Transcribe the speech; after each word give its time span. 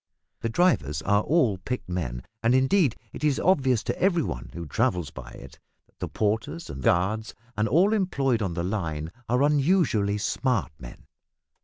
The 0.39 0.49
drivers 0.49 1.03
are 1.03 1.21
all 1.21 1.59
picked 1.59 1.87
men, 1.87 2.23
and 2.41 2.55
indeed 2.55 2.95
it 3.13 3.23
is 3.23 3.39
obvious 3.39 3.83
to 3.83 4.01
every 4.01 4.23
one 4.23 4.49
who 4.55 4.65
travels 4.65 5.11
by 5.11 5.29
it 5.29 5.59
that 5.85 5.99
the 5.99 6.07
porters, 6.07 6.71
and 6.71 6.81
guards, 6.81 7.35
and 7.55 7.67
all 7.67 7.93
employed 7.93 8.41
on 8.41 8.55
the 8.55 8.63
line 8.63 9.11
are 9.29 9.43
unusually 9.43 10.17
smart 10.17 10.71
men. 10.79 11.05